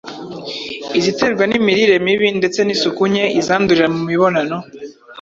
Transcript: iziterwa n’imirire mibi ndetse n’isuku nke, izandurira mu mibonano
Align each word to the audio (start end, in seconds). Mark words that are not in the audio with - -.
iziterwa 0.99 1.43
n’imirire 1.47 1.95
mibi 2.05 2.27
ndetse 2.39 2.59
n’isuku 2.63 3.03
nke, 3.11 3.25
izandurira 3.39 3.87
mu 3.95 4.01
mibonano 4.09 4.57